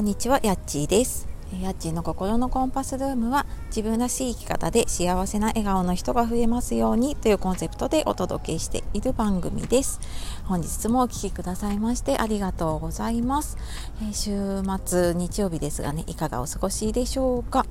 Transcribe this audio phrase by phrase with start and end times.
[0.00, 1.28] こんにちは、やっちーです。
[1.60, 10.00] やっちーの心のコンパスルームは自分らしい生き方で幸せな笑顔の人が増えますようにというコンセプトでお届けしている番組です。
[10.46, 13.58] 本日もお聴きくださいましてありがとうございます。
[14.02, 17.66] え週末日曜日ですがね、いかがお過ごしでしょうか？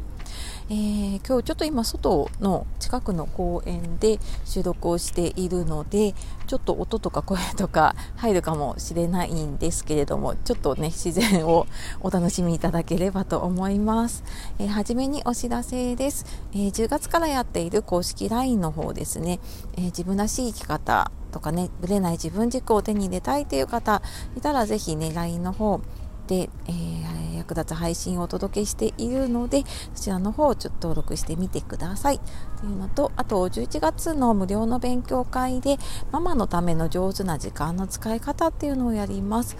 [0.72, 6.14] えー今日ちょっと今外の近くの公園で収録をしているので
[6.46, 11.66] ちょっと音とか声とか入るかもしれないんですけれどもちょっとね自然を
[12.02, 14.24] お楽しみいただければと思います、
[14.60, 19.40] えー初めにお知らせです、えー10月からやっている公式 LINE の方ですね、
[19.74, 24.02] えー自分らしい生き方とかねぶれない自分軸を手に入れたいという方
[24.38, 25.82] いたらぜひね LINE の方
[26.30, 27.00] で、えー
[27.40, 29.64] 役立つ配信をお届けしているので
[29.96, 32.20] そちらの方をちょっと登録してみてください。
[32.60, 35.78] というのとあと11月の無料の勉強会で
[36.12, 39.58] ママのための上手な時間の使い方っていうのをやります。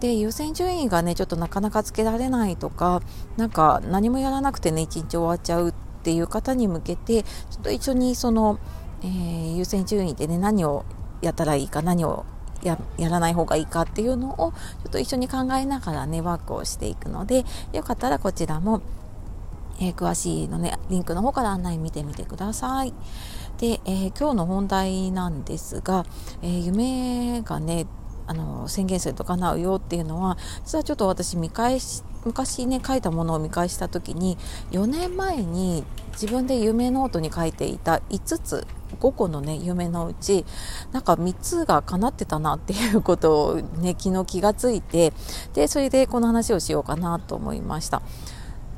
[0.00, 3.02] で優先順位がねちょっとなかなかつけられないとか
[3.36, 8.58] なんか何もやらなくてね一日終わっちゃうっていう方に向けてちょっと一緒にその、
[9.02, 10.84] えー優先順位でね何を
[11.22, 12.26] やったらいいか何を
[12.66, 18.82] ややらない方がいいかっていうのをちょっと一緒に考えながらねワークをしていくのでよかったらこちらも、
[19.80, 22.92] えー詳しいのねリンクの方から案内見てみてください。
[23.58, 26.04] で、えー今日の本題なんですが、
[26.42, 27.86] えー夢がね
[28.26, 34.36] あの宣言すると叶うよっていうのは実はちょっと私見返し昔ね書いたものを見返した時に
[34.72, 38.66] 4年前に自分で夢ノートに書いていた5つ
[39.00, 40.44] 5個のね夢のうち
[40.92, 45.12] なんか3つが叶ってたなっていうことをね 昨日気がついて
[45.54, 48.02] でそれでこの話をしようかなと思いました。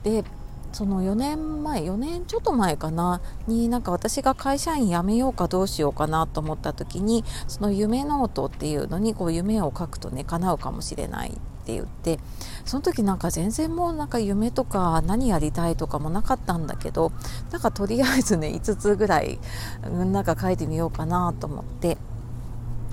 [0.02, 0.24] で
[0.72, 11.32] その4年前4年ちょっと前かなになんか私が会社員辞めようかどうしようかなと思った時にその夢ノートっていうのにこう夢を書くとね叶うかもしれない
[11.68, 12.18] って言って
[12.64, 17.12] その時なんか全然もうなんか夢とか何やりたいとかもなかったんだけど
[17.50, 19.38] なんかとりあえずね5つぐらい
[19.82, 21.98] なんか書いてみようかなと思って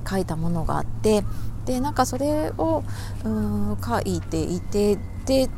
[0.08, 1.24] 書いたものがあって
[1.66, 2.84] でなんかそれを
[3.24, 5.50] うん書いていてで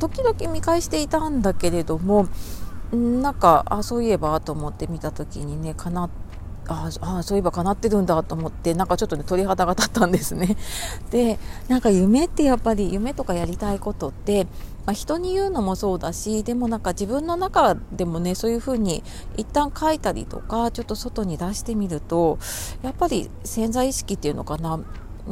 [0.00, 2.26] 時々見返していたんだけれども
[2.94, 6.10] んなんかあそういえばと思って見た時にねかな
[6.68, 10.56] ああそういえば叶ってるんだと思ってなんかちょっとね鳥肌が立ったんですね。
[11.10, 14.44] でなんか夢ってやっぱり夢とかやりたいことって、
[14.84, 19.02] まあ、人に言うのもそうだしでもなんか自分の中でもねそういうふうに
[19.36, 22.38] 一旦書いたりとかちょっと外に出してみると
[22.82, 24.78] やっぱり潜在意識っていうのかな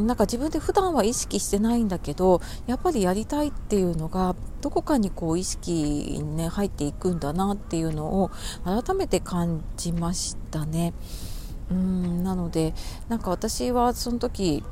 [0.03, 8.31] なんか自分で普段は意識してないんだけどやっぱりやりたいっていうのがどこかにこう意識にね入っていくんだなっていうのを
[8.65, 10.93] 改めて感じましたね。
[11.71, 12.75] うんなので
[13.09, 14.63] なんか私はその時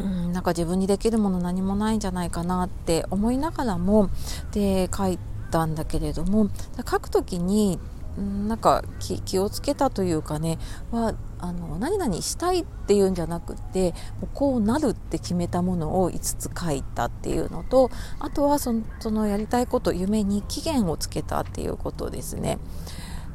[0.00, 4.10] うんなんか自分にできるもの何もないんじゃないかなって思いながらも
[4.52, 5.18] で書い
[5.50, 6.48] たんだけれども
[6.78, 7.78] 書く時に
[8.18, 10.58] なんか気気をつけたというかね
[10.90, 13.94] はあの何々したいっていうんじゃなくて
[14.34, 22.58] こうなるって決めたものを5つ書いたっていうのとあとはそのそのやりたいこと夢に期限をつけたっていうことですね。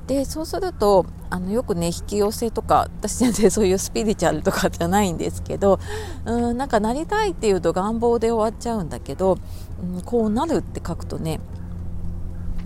[0.08, 5.80] でそうするとあのよくね引き寄せとか私全然そういうスピリチュアルとかじゃないんですけど
[6.26, 9.38] うんなんかなりたいっていうと願望で終わっちゃうんだけど、
[9.82, 11.40] うん、こうなるって書くとね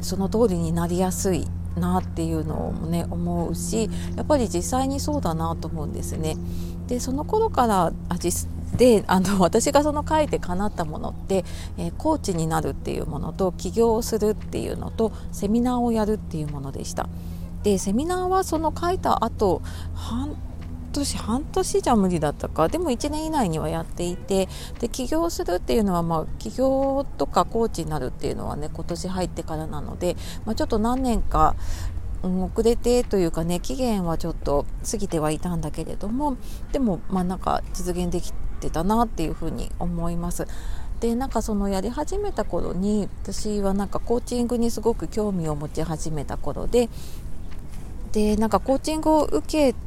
[0.02, 1.48] その通りになりやすい
[1.78, 6.36] なっていうのもね思うしやっぱり実際にそうだなと思うんですね。
[6.88, 11.46] でその頃からあ実であの 私がその書いて叶ったものって、
[11.78, 17.10] えーコーチになるっていうものと起業をするっていうのとセミナーをやるっていうものでした。
[17.64, 19.62] でセミナーはその書いた後
[19.94, 20.36] 半
[20.98, 24.48] 年半年じゃ無理だったかでも1年以内にはやっていて
[24.80, 30.16] で起業するっていうのは、まあ、起業とかコーチになるっていうのはね今年入ってからなので、
[30.46, 31.56] まあ、ちょっと何年か
[32.24, 36.38] 遅れてというかね期限はちょっと過ぎてはいたんだけれども
[36.72, 40.48] でもまあなんか実現できてたなっていうふうに思います。
[41.00, 46.90] でなんかそのやり始めた頃に私はなんかコーチングにすごく興味を持ち始めた頃で
[48.14, 49.87] でなんかコーチングを受けて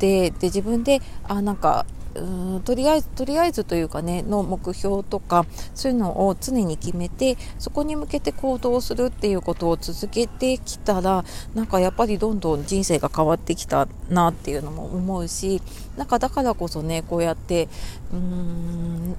[0.00, 11.24] で自分であなんかうーんとりあえずとりあえずというかねの目標とかそういうのを常に決めてそこに向けて行動するっていうことを続けてきたら
[11.54, 15.62] なんかやっぱりどんどん人生が変わってきたなっていうのも思うし
[15.96, 17.68] なんかだからこそねこうやって
[18.12, 19.16] うーん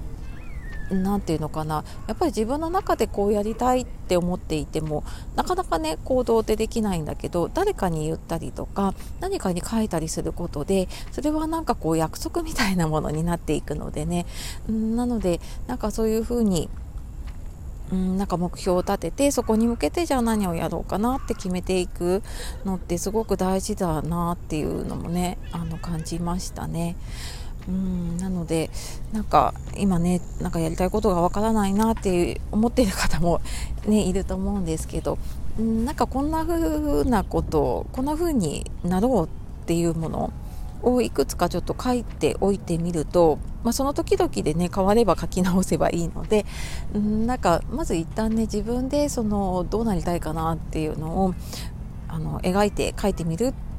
[0.90, 5.04] なんていうのかなやっぱり自分の中でこうやりたいって思っていても
[5.36, 14.26] なかなかね行動ってできないんだけど誰かに言ったりとか何かに書いたりすることでそれはなんかこう約束みたいなものになっていくのでね
[14.68, 16.68] なのでなんかそういうふうに
[17.92, 22.22] うん、なんか目標を立ててそこに向けてじゃあ何をやろうかなって決めていく
[22.64, 26.96] のってすごく大事だなっていうのもねあの感じましたね。
[27.68, 28.16] うん。
[28.18, 28.70] なので
[29.12, 33.40] なんか今ねなんかやりたいことがわからないなって思っている方も、
[33.86, 35.18] ね、いると思うんですけど
[35.60, 40.32] んなんかこんな風なことこんな風になろうっていうもの
[40.82, 46.44] をいくつかちょっと書いておいてみると、まあ、その時々でね変われば書き直せばいいので
[46.96, 51.34] んなんかまず一旦ね自分でそのどうなりたいかなっていうのを
[52.08, 53.71] あの描いて書いてみるって、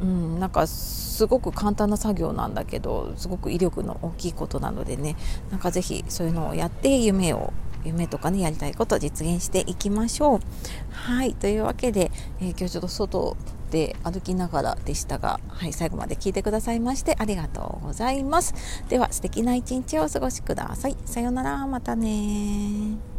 [0.00, 5.16] うん、なんかすごく簡単な作業なんだけどすごく威力の大きいことなのでね
[5.50, 7.52] なんか是非そういうのをやって夢を
[7.84, 10.40] 夢とかねやりたいことを実現していきましょう。
[10.90, 12.10] はいというわけで、
[12.40, 13.36] えー、今日ちょっと外
[13.70, 18.54] で歩きながらでしたが、はい、最後まで聞いてくださいましてありがとうございます。
[18.88, 20.96] では素敵な一日をお過ごしください。
[21.04, 23.15] さようならまたね